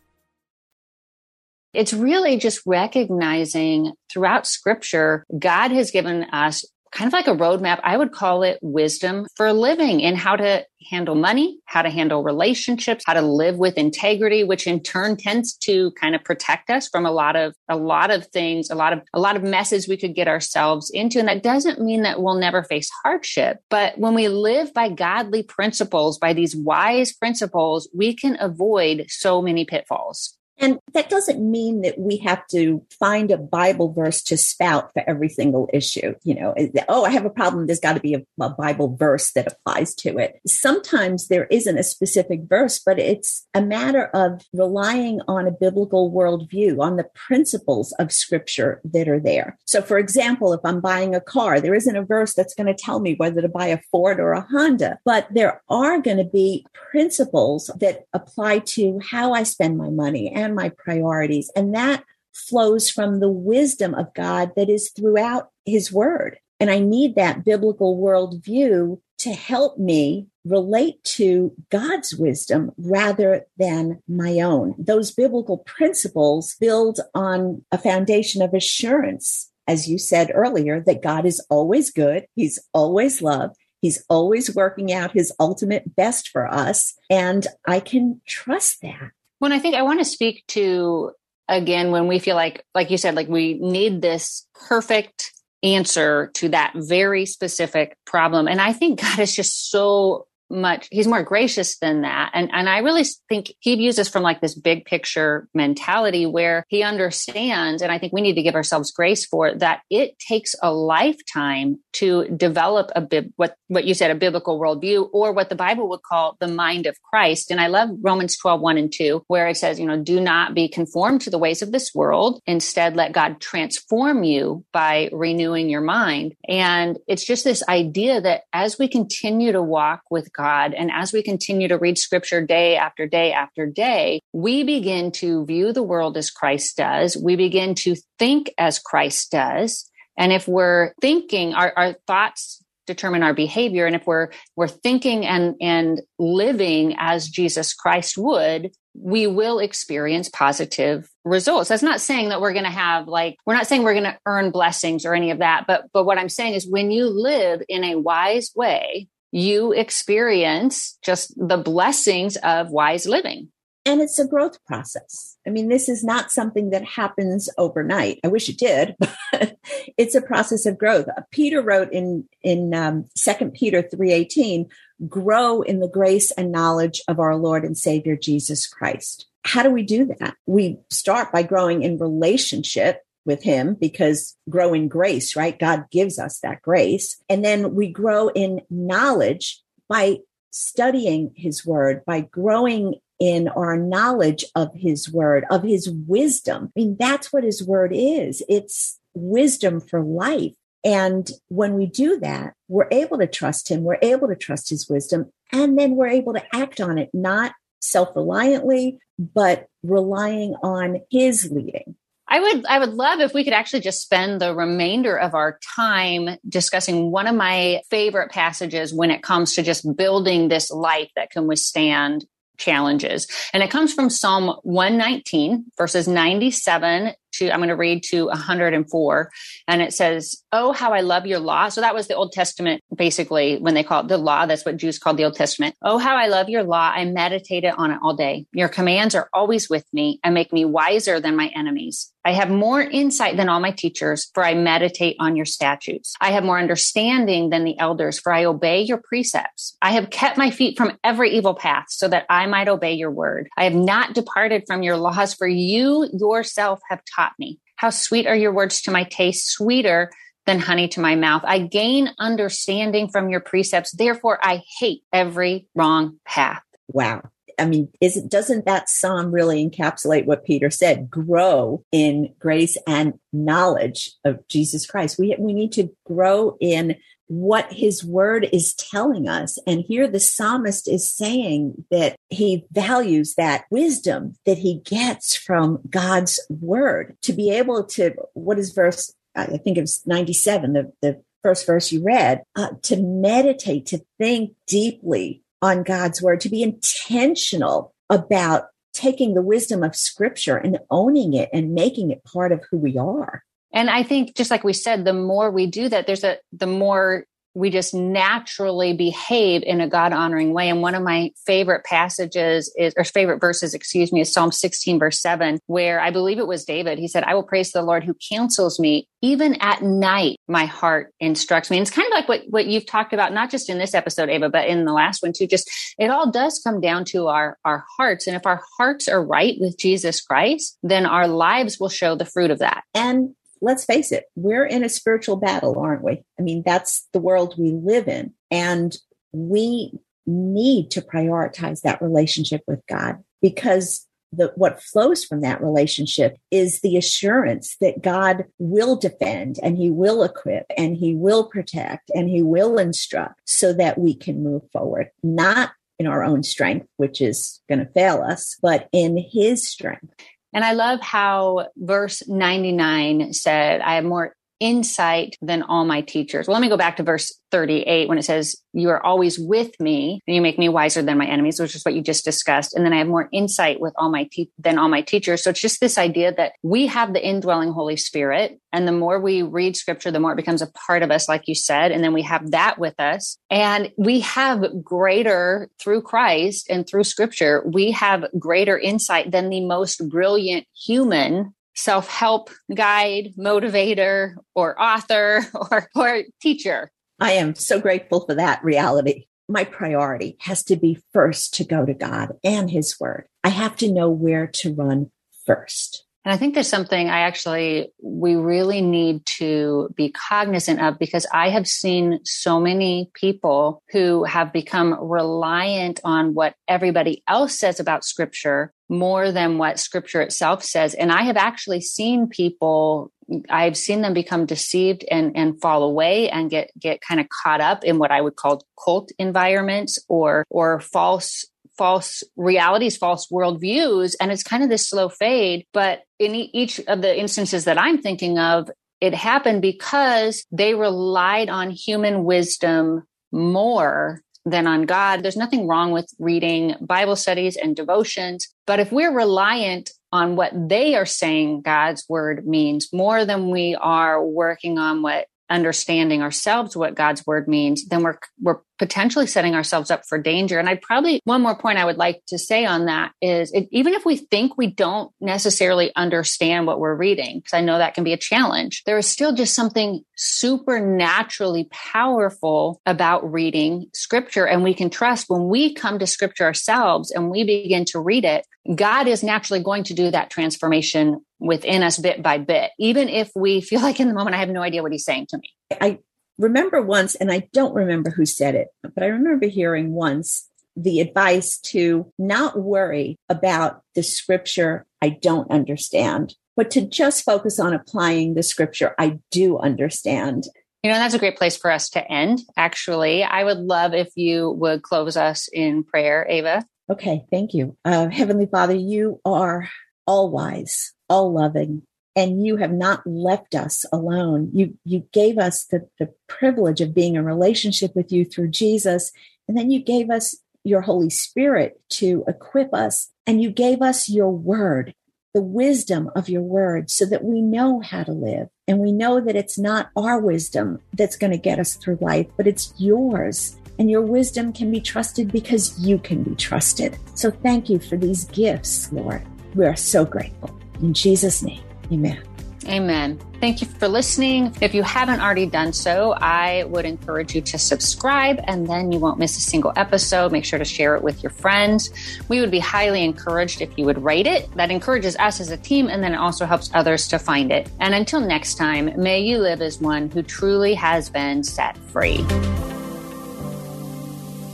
It's 1.73 1.93
really 1.93 2.37
just 2.37 2.61
recognizing 2.65 3.93
throughout 4.11 4.47
scripture, 4.47 5.25
God 5.37 5.71
has 5.71 5.91
given 5.91 6.23
us 6.25 6.65
kind 6.91 7.07
of 7.07 7.13
like 7.13 7.27
a 7.27 7.35
roadmap. 7.35 7.79
I 7.83 7.95
would 7.95 8.11
call 8.11 8.43
it 8.43 8.59
wisdom 8.61 9.25
for 9.35 9.53
living 9.53 10.01
in 10.01 10.15
how 10.15 10.35
to 10.35 10.65
handle 10.89 11.15
money, 11.15 11.59
how 11.65 11.81
to 11.81 11.89
handle 11.89 12.23
relationships, 12.23 13.03
how 13.07 13.13
to 13.13 13.21
live 13.21 13.57
with 13.57 13.77
integrity, 13.77 14.43
which 14.43 14.67
in 14.67 14.81
turn 14.81 15.15
tends 15.15 15.55
to 15.55 15.91
kind 15.91 16.15
of 16.15 16.23
protect 16.23 16.69
us 16.69 16.89
from 16.89 17.05
a 17.05 17.11
lot 17.11 17.35
of, 17.35 17.53
a 17.69 17.77
lot 17.77 18.11
of 18.11 18.27
things, 18.27 18.69
a 18.69 18.75
lot 18.75 18.91
of, 18.93 19.01
a 19.13 19.19
lot 19.19 19.35
of 19.35 19.43
messes 19.43 19.87
we 19.87 19.95
could 19.95 20.15
get 20.15 20.27
ourselves 20.27 20.89
into. 20.93 21.19
And 21.19 21.27
that 21.27 21.43
doesn't 21.43 21.79
mean 21.79 22.01
that 22.01 22.21
we'll 22.21 22.35
never 22.35 22.63
face 22.63 22.89
hardship. 23.03 23.59
But 23.69 23.97
when 23.97 24.13
we 24.13 24.27
live 24.27 24.73
by 24.73 24.89
godly 24.89 25.43
principles, 25.43 26.17
by 26.17 26.33
these 26.33 26.55
wise 26.55 27.13
principles, 27.13 27.89
we 27.95 28.13
can 28.15 28.37
avoid 28.39 29.05
so 29.07 29.41
many 29.41 29.63
pitfalls. 29.65 30.37
And 30.61 30.79
that 30.93 31.09
doesn't 31.09 31.41
mean 31.41 31.81
that 31.81 31.97
we 31.97 32.17
have 32.17 32.45
to 32.47 32.85
find 32.99 33.31
a 33.31 33.37
Bible 33.37 33.91
verse 33.91 34.21
to 34.23 34.37
spout 34.37 34.93
for 34.93 35.03
every 35.07 35.27
single 35.27 35.67
issue. 35.73 36.13
You 36.23 36.35
know, 36.35 36.55
oh, 36.87 37.03
I 37.03 37.09
have 37.09 37.25
a 37.25 37.31
problem. 37.31 37.65
There's 37.65 37.79
got 37.79 37.93
to 37.93 37.99
be 37.99 38.13
a, 38.13 38.21
a, 38.39 38.51
Bible 38.51 38.95
verse 38.95 39.31
that 39.31 39.47
applies 39.47 39.95
to 39.95 40.19
it. 40.19 40.39
Sometimes 40.45 41.29
there 41.29 41.45
isn't 41.45 41.79
a 41.79 41.83
specific 41.83 42.41
verse, 42.43 42.77
but 42.77 42.99
it's 42.99 43.47
a 43.55 43.61
matter 43.61 44.05
of 44.13 44.43
relying 44.53 45.19
on 45.27 45.47
a 45.47 45.51
biblical 45.51 46.11
worldview, 46.11 46.79
on 46.79 46.97
the 46.97 47.09
principles 47.15 47.91
of 47.93 48.11
scripture 48.11 48.81
that 48.83 49.07
are 49.07 49.19
there. 49.19 49.57
So, 49.65 49.81
for 49.81 49.97
example, 49.97 50.53
if 50.53 50.59
I'm 50.63 50.79
buying 50.79 51.15
a 51.15 51.21
car, 51.21 51.59
there 51.59 51.73
isn't 51.73 51.95
a 51.95 52.03
verse 52.03 52.35
that's 52.35 52.53
going 52.53 52.67
to 52.67 52.75
tell 52.75 52.99
me 52.99 53.15
whether 53.15 53.41
to 53.41 53.49
buy 53.49 53.67
a 53.67 53.79
Ford 53.91 54.19
or 54.19 54.33
a 54.33 54.41
Honda, 54.41 54.99
but 55.05 55.27
there 55.31 55.63
are 55.69 55.99
going 55.99 56.17
to 56.17 56.23
be 56.23 56.67
principles 56.73 57.71
that 57.79 58.05
apply 58.13 58.59
to 58.59 58.99
how 58.99 59.33
I 59.33 59.41
spend 59.41 59.77
my 59.77 59.89
money 59.89 60.29
and 60.29 60.50
my 60.55 60.69
priorities. 60.69 61.51
And 61.55 61.73
that 61.75 62.03
flows 62.33 62.89
from 62.89 63.19
the 63.19 63.29
wisdom 63.29 63.93
of 63.93 64.13
God 64.13 64.51
that 64.55 64.69
is 64.69 64.91
throughout 64.91 65.49
his 65.65 65.91
word. 65.91 66.37
And 66.59 66.69
I 66.69 66.79
need 66.79 67.15
that 67.15 67.43
biblical 67.43 67.97
worldview 67.97 68.99
to 69.19 69.33
help 69.33 69.77
me 69.77 70.27
relate 70.45 71.03
to 71.03 71.53
God's 71.69 72.15
wisdom 72.15 72.71
rather 72.77 73.45
than 73.57 74.01
my 74.07 74.39
own. 74.39 74.75
Those 74.77 75.11
biblical 75.11 75.59
principles 75.59 76.55
build 76.59 76.99
on 77.13 77.63
a 77.71 77.77
foundation 77.77 78.41
of 78.41 78.53
assurance, 78.53 79.51
as 79.67 79.87
you 79.87 79.97
said 79.97 80.31
earlier, 80.33 80.79
that 80.81 81.03
God 81.03 81.25
is 81.25 81.43
always 81.49 81.91
good. 81.91 82.25
He's 82.35 82.59
always 82.73 83.21
love. 83.21 83.55
He's 83.81 84.03
always 84.09 84.55
working 84.55 84.93
out 84.93 85.11
his 85.11 85.33
ultimate 85.39 85.95
best 85.95 86.29
for 86.29 86.47
us. 86.47 86.93
And 87.09 87.47
I 87.67 87.79
can 87.79 88.21
trust 88.27 88.81
that. 88.81 89.11
When 89.41 89.51
I 89.51 89.57
think 89.57 89.73
I 89.73 89.81
want 89.81 89.97
to 89.97 90.05
speak 90.05 90.45
to 90.49 91.13
again 91.47 91.89
when 91.89 92.07
we 92.07 92.19
feel 92.19 92.35
like, 92.35 92.63
like 92.75 92.91
you 92.91 92.97
said, 92.99 93.15
like 93.15 93.27
we 93.27 93.55
need 93.55 93.99
this 93.99 94.45
perfect 94.67 95.31
answer 95.63 96.29
to 96.35 96.49
that 96.49 96.73
very 96.75 97.25
specific 97.25 97.97
problem. 98.05 98.47
And 98.47 98.61
I 98.61 98.71
think 98.71 99.01
God 99.01 99.17
is 99.17 99.35
just 99.35 99.71
so 99.71 100.27
much 100.51 100.87
he's 100.91 101.07
more 101.07 101.23
gracious 101.23 101.77
than 101.79 102.01
that. 102.01 102.31
And 102.33 102.49
and 102.53 102.69
i 102.69 102.79
really 102.79 103.03
think 103.29 103.53
he 103.59 103.75
views 103.75 103.97
us 103.97 104.09
from 104.09 104.23
like 104.23 104.41
this 104.41 104.55
big 104.55 104.85
picture 104.85 105.47
mentality 105.53 106.25
where 106.25 106.65
he 106.67 106.83
understands 106.83 107.81
and 107.81 107.91
i 107.91 107.97
think 107.97 108.13
we 108.13 108.21
need 108.21 108.35
to 108.35 108.41
give 108.41 108.55
ourselves 108.55 108.91
grace 108.91 109.25
for 109.25 109.53
that 109.55 109.81
it 109.89 110.17
takes 110.19 110.55
a 110.61 110.73
lifetime 110.73 111.79
to 111.93 112.27
develop 112.35 112.91
a 112.95 113.01
bib 113.01 113.31
what 113.37 113.55
what 113.67 113.85
you 113.85 113.93
said 113.93 114.11
a 114.11 114.15
biblical 114.15 114.59
worldview 114.59 115.09
or 115.13 115.31
what 115.31 115.49
the 115.49 115.55
bible 115.55 115.89
would 115.89 116.03
call 116.03 116.35
the 116.39 116.47
mind 116.47 116.85
of 116.85 116.95
christ. 117.01 117.51
And 117.51 117.61
i 117.61 117.67
love 117.67 117.89
romans 118.01 118.37
12 118.37 118.61
1 118.61 118.77
and 118.77 118.91
2 118.91 119.23
where 119.27 119.47
it 119.47 119.57
says 119.57 119.79
you 119.79 119.85
know 119.85 120.01
do 120.01 120.19
not 120.19 120.53
be 120.53 120.67
conformed 120.67 121.21
to 121.21 121.29
the 121.29 121.37
ways 121.37 121.61
of 121.61 121.71
this 121.71 121.93
world. 121.95 122.41
Instead 122.45 122.95
let 122.95 123.13
god 123.13 123.39
transform 123.39 124.23
you 124.23 124.65
by 124.73 125.09
renewing 125.11 125.69
your 125.69 125.81
mind. 125.81 126.35
And 126.47 126.99
it's 127.07 127.25
just 127.25 127.43
this 127.43 127.63
idea 127.67 128.21
that 128.21 128.43
as 128.53 128.77
we 128.77 128.87
continue 128.87 129.51
to 129.51 129.61
walk 129.61 130.01
with 130.09 130.33
god 130.33 130.40
God. 130.41 130.73
And 130.73 130.91
as 130.91 131.13
we 131.13 131.21
continue 131.21 131.67
to 131.67 131.77
read 131.77 131.97
scripture 131.99 132.43
day 132.43 132.75
after 132.75 133.05
day 133.05 133.31
after 133.31 133.67
day, 133.67 134.21
we 134.33 134.63
begin 134.63 135.11
to 135.13 135.45
view 135.45 135.71
the 135.71 135.83
world 135.83 136.17
as 136.17 136.31
Christ 136.31 136.77
does. 136.77 137.15
We 137.15 137.35
begin 137.35 137.75
to 137.75 137.95
think 138.17 138.51
as 138.57 138.79
Christ 138.79 139.31
does. 139.31 139.87
And 140.17 140.33
if 140.33 140.47
we're 140.47 140.93
thinking, 140.99 141.53
our, 141.53 141.71
our 141.75 141.95
thoughts 142.07 142.63
determine 142.87 143.21
our 143.21 143.35
behavior. 143.35 143.85
And 143.85 143.95
if 143.95 144.07
we're 144.07 144.29
we're 144.55 144.67
thinking 144.67 145.25
and 145.25 145.55
and 145.61 146.01
living 146.17 146.95
as 146.97 147.29
Jesus 147.29 147.73
Christ 147.73 148.17
would, 148.17 148.71
we 148.95 149.27
will 149.27 149.59
experience 149.59 150.27
positive 150.29 151.07
results. 151.23 151.69
That's 151.69 151.83
not 151.83 152.01
saying 152.01 152.29
that 152.29 152.41
we're 152.41 152.53
going 152.53 152.65
to 152.65 152.71
have 152.71 153.07
like 153.07 153.37
we're 153.45 153.53
not 153.53 153.67
saying 153.67 153.83
we're 153.83 153.93
going 153.93 154.11
to 154.11 154.17
earn 154.25 154.51
blessings 154.51 155.05
or 155.05 155.13
any 155.13 155.29
of 155.31 155.39
that, 155.39 155.65
but 155.67 155.85
but 155.93 156.05
what 156.05 156.17
I'm 156.17 156.29
saying 156.29 156.55
is 156.55 156.67
when 156.67 156.89
you 156.89 157.05
live 157.07 157.61
in 157.69 157.83
a 157.83 157.95
wise 157.95 158.51
way, 158.55 159.07
you 159.31 159.71
experience 159.71 160.97
just 161.01 161.33
the 161.37 161.57
blessings 161.57 162.37
of 162.37 162.69
wise 162.69 163.07
living. 163.07 163.49
And 163.83 163.99
it's 163.99 164.19
a 164.19 164.27
growth 164.27 164.63
process. 164.65 165.37
I 165.47 165.49
mean, 165.49 165.67
this 165.67 165.89
is 165.89 166.03
not 166.03 166.29
something 166.29 166.69
that 166.69 166.85
happens 166.85 167.49
overnight. 167.57 168.19
I 168.23 168.27
wish 168.27 168.47
it 168.47 168.59
did, 168.59 168.95
but 169.31 169.57
it's 169.97 170.13
a 170.13 170.21
process 170.21 170.67
of 170.67 170.77
growth. 170.77 171.07
Peter 171.31 171.63
wrote 171.63 171.91
in 171.91 172.25
in 172.43 172.75
um, 172.75 173.05
Second 173.15 173.53
Peter 173.53 173.81
three 173.81 174.11
eighteen, 174.11 174.67
"Grow 175.07 175.61
in 175.63 175.79
the 175.79 175.89
grace 175.89 176.29
and 176.31 176.51
knowledge 176.51 177.01
of 177.07 177.19
our 177.19 177.35
Lord 177.35 177.63
and 177.63 177.75
Savior 177.75 178.15
Jesus 178.15 178.67
Christ." 178.67 179.25
How 179.43 179.63
do 179.63 179.71
we 179.71 179.81
do 179.81 180.05
that? 180.05 180.35
We 180.45 180.77
start 180.91 181.31
by 181.31 181.41
growing 181.41 181.81
in 181.81 181.97
relationship 181.97 183.01
with 183.25 183.43
him 183.43 183.75
because 183.79 184.35
grow 184.49 184.73
in 184.73 184.87
grace, 184.87 185.35
right? 185.35 185.57
God 185.57 185.85
gives 185.91 186.17
us 186.19 186.39
that 186.39 186.61
grace. 186.61 187.21
And 187.29 187.43
then 187.43 187.75
we 187.75 187.87
grow 187.91 188.29
in 188.29 188.61
knowledge 188.69 189.61
by 189.87 190.19
studying 190.51 191.31
his 191.35 191.65
word, 191.65 192.03
by 192.05 192.21
growing 192.21 192.95
in 193.19 193.47
our 193.49 193.77
knowledge 193.77 194.45
of 194.55 194.71
his 194.73 195.11
word, 195.11 195.45
of 195.51 195.63
his 195.63 195.89
wisdom. 195.89 196.71
I 196.75 196.79
mean, 196.79 196.97
that's 196.99 197.31
what 197.31 197.43
his 197.43 197.65
word 197.65 197.91
is. 197.93 198.41
It's 198.49 198.99
wisdom 199.13 199.79
for 199.79 200.01
life. 200.01 200.53
And 200.83 201.29
when 201.49 201.75
we 201.75 201.85
do 201.85 202.19
that, 202.19 202.53
we're 202.67 202.87
able 202.91 203.19
to 203.19 203.27
trust 203.27 203.69
him. 203.69 203.83
We're 203.83 203.99
able 204.01 204.27
to 204.27 204.35
trust 204.35 204.69
his 204.69 204.89
wisdom. 204.89 205.31
And 205.51 205.77
then 205.77 205.95
we're 205.95 206.07
able 206.07 206.33
to 206.33 206.55
act 206.55 206.81
on 206.81 206.97
it, 206.97 207.09
not 207.13 207.53
self 207.79 208.15
reliantly, 208.15 208.97
but 209.19 209.67
relying 209.83 210.55
on 210.63 211.01
his 211.11 211.51
leading. 211.51 211.95
I 212.31 212.39
would 212.39 212.65
I 212.65 212.79
would 212.79 212.93
love 212.93 213.19
if 213.19 213.33
we 213.33 213.43
could 213.43 213.51
actually 213.51 213.81
just 213.81 214.01
spend 214.01 214.39
the 214.39 214.55
remainder 214.55 215.17
of 215.17 215.33
our 215.33 215.59
time 215.75 216.37
discussing 216.47 217.11
one 217.11 217.27
of 217.27 217.35
my 217.35 217.81
favorite 217.89 218.31
passages 218.31 218.93
when 218.93 219.11
it 219.11 219.21
comes 219.21 219.55
to 219.55 219.63
just 219.63 219.85
building 219.97 220.47
this 220.47 220.71
life 220.71 221.09
that 221.17 221.29
can 221.29 221.45
withstand 221.45 222.25
challenges. 222.57 223.27
And 223.53 223.61
it 223.61 223.69
comes 223.69 223.93
from 223.93 224.09
Psalm 224.09 224.55
119 224.63 225.65
verses 225.77 226.07
97 226.07 227.13
to, 227.33 227.51
I'm 227.51 227.59
going 227.59 227.69
to 227.69 227.75
read 227.75 228.03
to 228.09 228.27
104. 228.27 229.31
And 229.67 229.81
it 229.81 229.93
says, 229.93 230.43
Oh, 230.51 230.71
how 230.71 230.93
I 230.93 231.01
love 231.01 231.25
your 231.25 231.39
law. 231.39 231.69
So 231.69 231.81
that 231.81 231.95
was 231.95 232.07
the 232.07 232.15
Old 232.15 232.31
Testament, 232.31 232.83
basically, 232.95 233.57
when 233.57 233.73
they 233.73 233.83
call 233.83 234.01
it 234.01 234.07
the 234.07 234.17
law. 234.17 234.45
That's 234.45 234.65
what 234.65 234.77
Jews 234.77 234.99
called 234.99 235.17
the 235.17 235.25
Old 235.25 235.35
Testament. 235.35 235.75
Oh, 235.81 235.97
how 235.97 236.15
I 236.15 236.27
love 236.27 236.49
your 236.49 236.63
law. 236.63 236.91
I 236.93 237.05
meditated 237.05 237.73
on 237.77 237.91
it 237.91 237.99
all 238.03 238.15
day. 238.15 238.45
Your 238.53 238.69
commands 238.69 239.15
are 239.15 239.29
always 239.33 239.69
with 239.69 239.85
me 239.93 240.19
and 240.23 240.33
make 240.33 240.51
me 240.53 240.65
wiser 240.65 241.19
than 241.19 241.35
my 241.35 241.51
enemies. 241.55 242.11
I 242.23 242.33
have 242.33 242.49
more 242.49 242.81
insight 242.81 243.37
than 243.37 243.49
all 243.49 243.59
my 243.59 243.71
teachers, 243.71 244.29
for 244.33 244.45
I 244.45 244.53
meditate 244.53 245.15
on 245.19 245.35
your 245.35 245.45
statutes. 245.45 246.13
I 246.21 246.31
have 246.31 246.43
more 246.43 246.59
understanding 246.59 247.49
than 247.49 247.63
the 247.63 247.77
elders, 247.79 248.19
for 248.19 248.31
I 248.31 248.45
obey 248.45 248.81
your 248.81 249.01
precepts. 249.03 249.75
I 249.81 249.91
have 249.91 250.09
kept 250.09 250.37
my 250.37 250.51
feet 250.51 250.77
from 250.77 250.97
every 251.03 251.31
evil 251.31 251.55
path 251.55 251.85
so 251.89 252.07
that 252.07 252.25
I 252.29 252.45
might 252.45 252.67
obey 252.67 252.93
your 252.93 253.11
word. 253.11 253.49
I 253.57 253.63
have 253.63 253.73
not 253.73 254.13
departed 254.13 254.63
from 254.67 254.83
your 254.83 254.97
laws, 254.97 255.33
for 255.33 255.47
you 255.47 256.07
yourself 256.13 256.79
have 256.89 257.01
taught 257.15 257.33
me. 257.39 257.59
How 257.75 257.89
sweet 257.89 258.27
are 258.27 258.35
your 258.35 258.53
words 258.53 258.81
to 258.83 258.91
my 258.91 259.03
taste, 259.05 259.49
sweeter 259.49 260.11
than 260.45 260.59
honey 260.59 260.87
to 260.89 260.99
my 260.99 261.15
mouth. 261.15 261.43
I 261.45 261.59
gain 261.59 262.09
understanding 262.19 263.09
from 263.09 263.29
your 263.29 263.39
precepts. 263.39 263.91
Therefore, 263.91 264.39
I 264.41 264.63
hate 264.79 265.03
every 265.13 265.67
wrong 265.75 266.17
path. 266.25 266.63
Wow. 266.87 267.23
I 267.57 267.65
mean, 267.65 267.89
is 268.01 268.17
it, 268.17 268.29
doesn't 268.29 268.65
that 268.65 268.89
psalm 268.89 269.31
really 269.31 269.67
encapsulate 269.67 270.25
what 270.25 270.45
Peter 270.45 270.69
said? 270.69 271.09
Grow 271.09 271.83
in 271.91 272.33
grace 272.39 272.77
and 272.87 273.13
knowledge 273.33 274.11
of 274.23 274.47
Jesus 274.47 274.85
Christ. 274.85 275.19
We, 275.19 275.35
we 275.39 275.53
need 275.53 275.71
to 275.73 275.89
grow 276.05 276.57
in 276.59 276.95
what 277.27 277.71
his 277.71 278.03
word 278.03 278.49
is 278.51 278.73
telling 278.73 279.29
us. 279.29 279.57
And 279.65 279.85
here 279.87 280.05
the 280.05 280.19
psalmist 280.19 280.89
is 280.89 281.09
saying 281.09 281.85
that 281.89 282.17
he 282.29 282.65
values 282.71 283.35
that 283.35 283.63
wisdom 283.71 284.35
that 284.45 284.57
he 284.57 284.81
gets 284.83 285.35
from 285.35 285.79
God's 285.89 286.45
word 286.49 287.15
to 287.21 287.31
be 287.31 287.49
able 287.51 287.85
to, 287.85 288.15
what 288.33 288.59
is 288.59 288.73
verse, 288.73 289.13
I 289.33 289.57
think 289.57 289.77
it's 289.77 290.05
97, 290.05 290.73
the, 290.73 290.91
the 291.01 291.23
first 291.41 291.65
verse 291.65 291.89
you 291.91 292.03
read, 292.03 292.43
uh, 292.57 292.71
to 292.83 292.97
meditate, 292.97 293.85
to 293.87 294.01
think 294.17 294.51
deeply 294.67 295.40
on 295.61 295.83
God's 295.83 296.21
word, 296.21 296.41
to 296.41 296.49
be 296.49 296.63
intentional 296.63 297.93
about 298.09 298.65
taking 298.93 299.33
the 299.33 299.41
wisdom 299.41 299.83
of 299.83 299.95
scripture 299.95 300.57
and 300.57 300.79
owning 300.89 301.33
it 301.33 301.49
and 301.53 301.73
making 301.73 302.11
it 302.11 302.23
part 302.23 302.51
of 302.51 302.61
who 302.69 302.77
we 302.77 302.97
are. 302.97 303.43
And 303.73 303.89
I 303.89 304.03
think 304.03 304.35
just 304.35 304.51
like 304.51 304.63
we 304.63 304.73
said, 304.73 305.05
the 305.05 305.13
more 305.13 305.49
we 305.49 305.65
do 305.65 305.87
that, 305.89 306.07
there's 306.07 306.25
a, 306.25 306.37
the 306.51 306.67
more 306.67 307.25
we 307.53 307.69
just 307.69 307.93
naturally 307.93 308.93
behave 308.93 309.63
in 309.63 309.81
a 309.81 309.87
God 309.87 310.13
honoring 310.13 310.53
way. 310.53 310.69
And 310.69 310.81
one 310.81 310.95
of 310.95 311.03
my 311.03 311.31
favorite 311.45 311.83
passages 311.83 312.73
is, 312.77 312.93
or 312.97 313.03
favorite 313.03 313.41
verses, 313.41 313.73
excuse 313.73 314.11
me, 314.11 314.21
is 314.21 314.31
Psalm 314.31 314.51
16, 314.51 314.99
verse 314.99 315.19
7, 315.19 315.59
where 315.67 315.99
I 315.99 316.11
believe 316.11 316.39
it 316.39 316.47
was 316.47 316.65
David. 316.65 316.99
He 316.99 317.07
said, 317.07 317.23
I 317.23 317.35
will 317.35 317.43
praise 317.43 317.71
the 317.71 317.81
Lord 317.81 318.03
who 318.03 318.15
counsels 318.31 318.79
me. 318.79 319.07
Even 319.21 319.55
at 319.55 319.83
night, 319.83 320.37
my 320.47 320.65
heart 320.65 321.13
instructs 321.19 321.69
me. 321.69 321.77
And 321.77 321.85
it's 321.85 321.95
kind 321.95 322.07
of 322.07 322.13
like 322.13 322.27
what, 322.27 322.41
what 322.49 322.65
you've 322.67 322.85
talked 322.87 323.13
about, 323.13 323.33
not 323.33 323.51
just 323.51 323.69
in 323.69 323.77
this 323.77 323.93
episode, 323.93 324.29
Ava, 324.29 324.49
but 324.49 324.67
in 324.67 324.85
the 324.85 324.93
last 324.93 325.21
one 325.21 325.33
too. 325.33 325.45
Just 325.45 325.69
it 325.99 326.09
all 326.09 326.31
does 326.31 326.61
come 326.63 326.81
down 326.81 327.05
to 327.05 327.27
our, 327.27 327.57
our 327.63 327.85
hearts. 327.97 328.27
And 328.27 328.35
if 328.35 328.45
our 328.45 328.61
hearts 328.77 329.07
are 329.07 329.23
right 329.23 329.55
with 329.59 329.77
Jesus 329.77 330.21
Christ, 330.21 330.77
then 330.81 331.05
our 331.05 331.27
lives 331.27 331.79
will 331.79 331.89
show 331.89 332.15
the 332.15 332.25
fruit 332.25 332.49
of 332.49 332.59
that. 332.59 332.83
And 332.95 333.35
let's 333.61 333.85
face 333.85 334.11
it, 334.11 334.25
we're 334.35 334.65
in 334.65 334.83
a 334.83 334.89
spiritual 334.89 335.37
battle, 335.37 335.79
aren't 335.79 336.03
we? 336.03 336.23
I 336.39 336.41
mean, 336.41 336.63
that's 336.65 337.07
the 337.13 337.19
world 337.19 337.55
we 337.57 337.71
live 337.71 338.07
in. 338.07 338.33
And 338.49 338.95
we 339.31 339.93
need 340.25 340.91
to 340.91 341.01
prioritize 341.01 341.81
that 341.81 342.01
relationship 342.01 342.61
with 342.67 342.81
God 342.87 343.23
because 343.41 344.07
the, 344.33 344.51
what 344.55 344.81
flows 344.81 345.25
from 345.25 345.41
that 345.41 345.61
relationship 345.61 346.37
is 346.51 346.79
the 346.81 346.95
assurance 346.95 347.75
that 347.81 348.01
God 348.01 348.45
will 348.59 348.95
defend 348.95 349.59
and 349.61 349.77
he 349.77 349.91
will 349.91 350.23
equip 350.23 350.65
and 350.77 350.95
he 350.95 351.15
will 351.15 351.45
protect 351.45 352.09
and 352.13 352.29
he 352.29 352.41
will 352.41 352.77
instruct 352.77 353.41
so 353.45 353.73
that 353.73 353.97
we 353.97 354.15
can 354.15 354.43
move 354.43 354.63
forward, 354.71 355.09
not 355.21 355.71
in 355.99 356.07
our 356.07 356.23
own 356.23 356.43
strength, 356.43 356.87
which 356.97 357.21
is 357.21 357.61
going 357.67 357.79
to 357.79 357.91
fail 357.91 358.21
us, 358.21 358.57
but 358.61 358.87
in 358.91 359.17
his 359.17 359.67
strength. 359.67 360.13
And 360.53 360.63
I 360.65 360.73
love 360.73 361.01
how 361.01 361.67
verse 361.77 362.27
99 362.27 363.33
said, 363.33 363.81
I 363.81 363.95
have 363.95 364.03
more 364.03 364.35
insight 364.61 365.35
than 365.41 365.63
all 365.63 365.83
my 365.83 366.01
teachers. 366.01 366.47
Well, 366.47 366.53
let 366.53 366.61
me 366.61 366.69
go 366.69 366.77
back 366.77 366.95
to 366.97 367.03
verse 367.03 367.37
38 367.49 368.07
when 368.07 368.17
it 368.17 368.23
says, 368.23 368.55
You 368.73 368.89
are 368.89 369.03
always 369.03 369.37
with 369.37 369.77
me 369.79 370.21
and 370.25 370.35
you 370.35 370.41
make 370.41 370.57
me 370.57 370.69
wiser 370.69 371.01
than 371.01 371.17
my 371.17 371.25
enemies, 371.25 371.59
which 371.59 371.75
is 371.75 371.83
what 371.83 371.95
you 371.95 372.01
just 372.01 372.23
discussed. 372.23 372.75
And 372.75 372.85
then 372.85 372.93
I 372.93 372.99
have 372.99 373.07
more 373.07 373.27
insight 373.33 373.81
with 373.81 373.93
all 373.97 374.09
my 374.09 374.29
te- 374.31 374.51
than 374.59 374.77
all 374.77 374.87
my 374.87 375.01
teachers. 375.01 375.43
So 375.43 375.49
it's 375.49 375.59
just 375.59 375.81
this 375.81 375.97
idea 375.97 376.33
that 376.35 376.53
we 376.63 376.87
have 376.87 377.13
the 377.13 377.25
indwelling 377.25 377.73
Holy 377.73 377.97
Spirit. 377.97 378.59
And 378.71 378.87
the 378.87 378.93
more 378.93 379.19
we 379.19 379.41
read 379.41 379.75
scripture, 379.75 380.11
the 380.11 380.19
more 380.19 380.33
it 380.33 380.37
becomes 380.37 380.61
a 380.61 380.71
part 380.71 381.01
of 381.01 381.11
us, 381.11 381.27
like 381.27 381.47
you 381.47 381.55
said. 381.55 381.91
And 381.91 382.03
then 382.03 382.13
we 382.13 382.21
have 382.21 382.51
that 382.51 382.77
with 382.77 382.97
us. 382.99 383.37
And 383.49 383.91
we 383.97 384.21
have 384.21 384.63
greater 384.83 385.69
through 385.81 386.03
Christ 386.03 386.69
and 386.69 386.87
through 386.87 387.03
scripture, 387.03 387.63
we 387.65 387.91
have 387.91 388.25
greater 388.39 388.77
insight 388.77 389.31
than 389.31 389.49
the 389.49 389.65
most 389.65 390.07
brilliant 390.07 390.67
human 390.73 391.53
self 391.75 392.07
help 392.09 392.49
guide, 392.73 393.33
motivator, 393.37 394.35
or 394.55 394.81
author 394.81 395.45
or, 395.53 395.89
or 395.95 396.23
teacher. 396.41 396.91
I 397.19 397.33
am 397.33 397.55
so 397.55 397.79
grateful 397.79 398.25
for 398.25 398.35
that 398.35 398.63
reality. 398.63 399.25
my 399.47 399.63
priority 399.63 400.37
has 400.39 400.63
to 400.63 400.75
be 400.75 400.97
first 401.13 401.53
to 401.55 401.63
go 401.63 401.85
to 401.85 401.93
God 401.93 402.29
and 402.43 402.69
his 402.71 402.99
word. 402.99 403.27
I 403.43 403.49
have 403.49 403.75
to 403.77 403.91
know 403.91 404.09
where 404.09 404.47
to 404.47 404.73
run 404.73 405.11
first. 405.45 406.05
And 406.23 406.31
I 406.31 406.37
think 406.37 406.53
there's 406.53 406.67
something 406.67 407.09
I 407.09 407.21
actually, 407.21 407.91
we 408.01 408.35
really 408.35 408.81
need 408.81 409.25
to 409.37 409.89
be 409.95 410.11
cognizant 410.11 410.79
of 410.79 410.99
because 410.99 411.25
I 411.33 411.49
have 411.49 411.67
seen 411.67 412.19
so 412.23 412.59
many 412.59 413.09
people 413.15 413.81
who 413.91 414.23
have 414.25 414.53
become 414.53 414.95
reliant 415.01 415.99
on 416.03 416.35
what 416.35 416.53
everybody 416.67 417.23
else 417.27 417.57
says 417.57 417.79
about 417.79 418.05
scripture 418.05 418.71
more 418.91 419.31
than 419.31 419.57
what 419.57 419.79
scripture 419.79 420.21
itself 420.21 420.63
says. 420.63 420.93
And 420.93 421.11
I 421.11 421.23
have 421.23 421.37
actually 421.37 421.79
seen 421.79 422.27
people, 422.27 423.09
I've 423.49 423.77
seen 423.77 424.01
them 424.01 424.13
become 424.13 424.45
deceived 424.45 425.05
and, 425.09 425.31
and 425.35 425.59
fall 425.61 425.83
away 425.83 426.29
and 426.29 426.49
get, 426.49 426.69
get 426.77 426.99
kind 427.01 427.21
of 427.21 427.27
caught 427.29 427.61
up 427.61 427.85
in 427.85 427.97
what 427.97 428.11
I 428.11 428.19
would 428.19 428.35
call 428.35 428.63
cult 428.83 429.11
environments 429.17 429.97
or, 430.09 430.45
or 430.49 430.81
false 430.81 431.45
false 431.77 432.21
realities, 432.35 432.97
false 432.97 433.27
worldviews. 433.31 434.13
And 434.19 434.29
it's 434.29 434.43
kind 434.43 434.61
of 434.61 434.69
this 434.69 434.87
slow 434.89 435.09
fade. 435.09 435.65
But 435.73 436.03
in 436.19 436.35
each 436.35 436.79
of 436.81 437.01
the 437.01 437.17
instances 437.17 437.65
that 437.65 437.79
I'm 437.79 438.01
thinking 438.01 438.37
of, 438.37 438.69
it 438.99 439.15
happened 439.15 439.61
because 439.63 440.45
they 440.51 440.75
relied 440.75 441.49
on 441.49 441.71
human 441.71 442.23
wisdom 442.23 443.07
more 443.31 444.21
than 444.45 444.67
on 444.67 444.83
God. 444.83 445.23
There's 445.23 445.37
nothing 445.37 445.67
wrong 445.67 445.91
with 445.91 446.11
reading 446.19 446.75
Bible 446.81 447.15
studies 447.15 447.55
and 447.55 447.75
devotions. 447.75 448.47
But 448.65 448.79
if 448.79 448.91
we're 448.91 449.15
reliant 449.15 449.91
on 450.11 450.35
what 450.35 450.51
they 450.53 450.95
are 450.95 451.05
saying 451.05 451.61
God's 451.61 452.05
word 452.09 452.45
means 452.45 452.89
more 452.91 453.23
than 453.23 453.49
we 453.49 453.75
are 453.75 454.23
working 454.23 454.77
on 454.77 455.01
what 455.01 455.27
understanding 455.49 456.21
ourselves 456.21 456.77
what 456.77 456.95
God's 456.95 457.27
word 457.27 457.47
means, 457.47 457.85
then 457.87 458.03
we're 458.03 458.17
we're 458.41 458.59
potentially 458.81 459.27
setting 459.27 459.53
ourselves 459.53 459.91
up 459.91 460.07
for 460.07 460.17
danger. 460.17 460.57
And 460.57 460.67
I'd 460.67 460.81
probably 460.81 461.21
one 461.23 461.43
more 461.43 461.55
point 461.55 461.77
I 461.77 461.85
would 461.85 461.99
like 461.99 462.23
to 462.29 462.39
say 462.39 462.65
on 462.65 462.85
that 462.85 463.11
is 463.21 463.51
it, 463.51 463.67
even 463.71 463.93
if 463.93 464.05
we 464.05 464.17
think 464.17 464.57
we 464.57 464.65
don't 464.65 465.11
necessarily 465.21 465.91
understand 465.95 466.65
what 466.65 466.79
we're 466.79 466.95
reading, 466.95 467.37
because 467.37 467.53
I 467.53 467.61
know 467.61 467.77
that 467.77 467.93
can 467.93 468.03
be 468.03 468.13
a 468.13 468.17
challenge, 468.17 468.81
there 468.87 468.97
is 468.97 469.05
still 469.07 469.35
just 469.35 469.53
something 469.53 470.03
supernaturally 470.17 471.69
powerful 471.69 472.81
about 472.87 473.31
reading 473.31 473.85
scripture. 473.93 474.47
And 474.47 474.63
we 474.63 474.73
can 474.73 474.89
trust 474.89 475.29
when 475.29 475.47
we 475.47 475.75
come 475.75 475.99
to 475.99 476.07
scripture 476.07 476.45
ourselves 476.45 477.11
and 477.11 477.29
we 477.29 477.43
begin 477.43 477.85
to 477.89 477.99
read 477.99 478.25
it, 478.25 478.47
God 478.75 479.07
is 479.07 479.21
naturally 479.21 479.61
going 479.61 479.83
to 479.85 479.93
do 479.93 480.09
that 480.09 480.31
transformation 480.31 481.23
within 481.37 481.83
us 481.83 481.99
bit 481.99 482.23
by 482.23 482.39
bit, 482.39 482.71
even 482.79 483.09
if 483.09 483.29
we 483.35 483.61
feel 483.61 483.81
like 483.83 483.99
in 483.99 484.07
the 484.07 484.15
moment, 484.15 484.35
I 484.35 484.39
have 484.39 484.49
no 484.49 484.63
idea 484.63 484.81
what 484.81 484.91
he's 484.91 485.05
saying 485.05 485.27
to 485.29 485.37
me. 485.37 485.53
I 485.79 485.99
remember 486.41 486.81
once, 486.81 487.15
and 487.15 487.31
I 487.31 487.47
don't 487.53 487.73
remember 487.73 488.09
who 488.09 488.25
said 488.25 488.55
it, 488.55 488.67
but 488.83 489.03
I 489.03 489.07
remember 489.07 489.47
hearing 489.47 489.93
once 489.93 490.49
the 490.75 490.99
advice 490.99 491.57
to 491.57 492.11
not 492.17 492.59
worry 492.59 493.17
about 493.29 493.81
the 493.95 494.03
scripture 494.03 494.85
I 495.01 495.09
don't 495.09 495.51
understand, 495.51 496.35
but 496.55 496.71
to 496.71 496.81
just 496.81 497.23
focus 497.23 497.59
on 497.59 497.73
applying 497.73 498.33
the 498.33 498.43
scripture 498.43 498.95
I 498.97 499.19
do 499.31 499.57
understand. 499.59 500.45
You 500.83 500.91
know, 500.91 500.97
that's 500.97 501.13
a 501.13 501.19
great 501.19 501.37
place 501.37 501.57
for 501.57 501.71
us 501.71 501.89
to 501.91 502.11
end. 502.11 502.41
Actually, 502.57 503.23
I 503.23 503.43
would 503.43 503.59
love 503.59 503.93
if 503.93 504.09
you 504.15 504.49
would 504.49 504.81
close 504.81 505.15
us 505.15 505.47
in 505.51 505.83
prayer, 505.83 506.25
Ava. 506.27 506.65
Okay, 506.89 507.23
thank 507.29 507.53
you. 507.53 507.77
Uh, 507.85 508.09
Heavenly 508.09 508.47
Father, 508.47 508.75
you 508.75 509.21
are 509.23 509.69
all 510.07 510.31
wise, 510.31 510.93
all 511.07 511.31
loving, 511.33 511.83
and 512.15 512.45
you 512.45 512.57
have 512.57 512.71
not 512.71 513.05
left 513.05 513.55
us 513.55 513.85
alone. 513.91 514.49
You, 514.53 514.77
you 514.83 515.07
gave 515.13 515.37
us 515.37 515.65
the, 515.65 515.87
the 515.99 516.13
privilege 516.27 516.81
of 516.81 516.93
being 516.93 517.15
in 517.15 517.25
relationship 517.25 517.95
with 517.95 518.11
you 518.11 518.25
through 518.25 518.49
Jesus. 518.49 519.11
And 519.47 519.57
then 519.57 519.71
you 519.71 519.81
gave 519.81 520.09
us 520.09 520.37
your 520.63 520.81
Holy 520.81 521.09
Spirit 521.09 521.79
to 521.89 522.23
equip 522.27 522.73
us. 522.73 523.09
And 523.25 523.41
you 523.41 523.49
gave 523.49 523.81
us 523.81 524.09
your 524.09 524.29
word, 524.29 524.93
the 525.33 525.41
wisdom 525.41 526.09
of 526.15 526.27
your 526.27 526.41
word, 526.41 526.91
so 526.91 527.05
that 527.05 527.23
we 527.23 527.41
know 527.41 527.79
how 527.79 528.03
to 528.03 528.11
live. 528.11 528.49
And 528.67 528.79
we 528.79 528.91
know 528.91 529.21
that 529.21 529.35
it's 529.35 529.57
not 529.57 529.89
our 529.95 530.19
wisdom 530.19 530.79
that's 530.93 531.17
going 531.17 531.31
to 531.31 531.37
get 531.37 531.59
us 531.59 531.75
through 531.75 531.99
life, 532.01 532.27
but 532.35 532.47
it's 532.47 532.73
yours. 532.77 533.57
And 533.79 533.89
your 533.89 534.01
wisdom 534.01 534.53
can 534.53 534.69
be 534.69 534.81
trusted 534.81 535.31
because 535.31 535.79
you 535.79 535.97
can 535.97 536.23
be 536.23 536.35
trusted. 536.35 536.97
So 537.15 537.31
thank 537.31 537.69
you 537.69 537.79
for 537.79 537.97
these 537.97 538.25
gifts, 538.25 538.91
Lord. 538.91 539.25
We 539.55 539.65
are 539.65 539.75
so 539.75 540.05
grateful. 540.05 540.55
In 540.81 540.93
Jesus' 540.93 541.41
name. 541.41 541.63
Amen. 541.91 542.21
Amen. 542.67 543.19
Thank 543.39 543.61
you 543.61 543.67
for 543.67 543.87
listening. 543.87 544.55
If 544.61 544.75
you 544.75 544.83
haven't 544.83 545.19
already 545.19 545.47
done 545.47 545.73
so, 545.73 546.13
I 546.13 546.63
would 546.65 546.85
encourage 546.85 547.33
you 547.33 547.41
to 547.41 547.57
subscribe 547.57 548.39
and 548.43 548.67
then 548.67 548.91
you 548.91 548.99
won't 548.99 549.17
miss 549.17 549.35
a 549.35 549.41
single 549.41 549.73
episode. 549.75 550.31
Make 550.31 550.45
sure 550.45 550.59
to 550.59 550.65
share 550.65 550.95
it 550.95 551.01
with 551.01 551.23
your 551.23 551.31
friends. 551.31 551.89
We 552.29 552.39
would 552.39 552.51
be 552.51 552.59
highly 552.59 553.03
encouraged 553.03 553.61
if 553.61 553.75
you 553.77 553.85
would 553.85 554.03
rate 554.03 554.27
it. 554.27 554.53
That 554.55 554.69
encourages 554.69 555.15
us 555.17 555.39
as 555.39 555.49
a 555.49 555.57
team 555.57 555.87
and 555.87 556.03
then 556.03 556.13
it 556.13 556.17
also 556.17 556.45
helps 556.45 556.69
others 556.75 557.07
to 557.07 557.17
find 557.17 557.51
it. 557.51 557.67
And 557.79 557.95
until 557.95 558.21
next 558.21 558.55
time, 558.55 558.91
may 558.95 559.21
you 559.21 559.39
live 559.39 559.61
as 559.61 559.81
one 559.81 560.11
who 560.11 560.21
truly 560.21 560.75
has 560.75 561.09
been 561.09 561.43
set 561.43 561.75
free. 561.77 562.23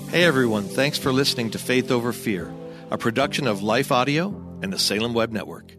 Hey 0.10 0.24
everyone, 0.24 0.64
thanks 0.64 0.98
for 0.98 1.12
listening 1.12 1.52
to 1.52 1.60
Faith 1.60 1.92
Over 1.92 2.14
Fear, 2.14 2.54
a 2.90 2.98
production 2.98 3.48
of 3.48 3.62
Life 3.62 3.92
Audio 3.92 4.30
and 4.62 4.72
the 4.72 4.80
Salem 4.80 5.14
Web 5.14 5.34
Network. 5.34 5.74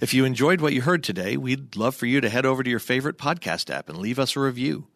If 0.00 0.12
you 0.12 0.24
enjoyed 0.24 0.60
what 0.60 0.72
you 0.74 0.82
heard 0.82 1.02
today, 1.02 1.36
we'd 1.36 1.76
love 1.76 1.94
for 1.94 2.06
you 2.06 2.20
to 2.20 2.28
head 2.28 2.44
over 2.44 2.62
to 2.62 2.68
your 2.68 2.78
favorite 2.78 3.16
podcast 3.16 3.74
app 3.74 3.88
and 3.88 3.96
leave 3.98 4.18
us 4.18 4.36
a 4.36 4.40
review. 4.40 4.88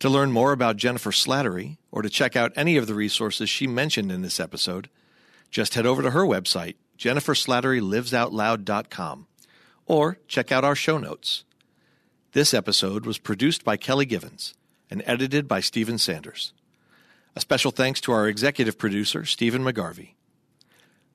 To 0.00 0.08
learn 0.08 0.32
more 0.32 0.50
about 0.52 0.76
Jennifer 0.76 1.12
Slattery 1.12 1.76
or 1.92 2.02
to 2.02 2.10
check 2.10 2.34
out 2.34 2.50
any 2.56 2.76
of 2.76 2.88
the 2.88 2.94
resources 2.94 3.48
she 3.48 3.68
mentioned 3.68 4.10
in 4.10 4.22
this 4.22 4.40
episode, 4.40 4.90
just 5.50 5.74
head 5.74 5.86
over 5.86 6.02
to 6.02 6.10
her 6.10 6.24
website, 6.24 6.74
jenniferslatterylivesoutloud.com, 6.98 9.26
or 9.86 10.18
check 10.26 10.50
out 10.50 10.64
our 10.64 10.74
show 10.74 10.98
notes. 10.98 11.44
This 12.32 12.52
episode 12.54 13.06
was 13.06 13.18
produced 13.18 13.62
by 13.62 13.76
Kelly 13.76 14.06
Givens 14.06 14.54
and 14.90 15.04
edited 15.06 15.46
by 15.46 15.60
Stephen 15.60 15.98
Sanders. 15.98 16.52
A 17.36 17.40
special 17.40 17.70
thanks 17.70 18.00
to 18.00 18.10
our 18.12 18.26
executive 18.26 18.78
producer, 18.78 19.24
Stephen 19.24 19.62
McGarvey. 19.62 20.14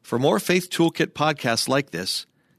For 0.01 0.17
more 0.17 0.39
Faith 0.39 0.69
Toolkit 0.69 1.07
podcasts 1.07 1.67
like 1.67 1.91
this, 1.91 2.25